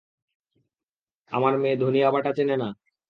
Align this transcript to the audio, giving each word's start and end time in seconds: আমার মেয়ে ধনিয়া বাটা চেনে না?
আমার 1.31 1.53
মেয়ে 1.61 1.77
ধনিয়া 1.77 2.09
বাটা 2.13 2.31
চেনে 2.37 2.55
না? 2.57 2.69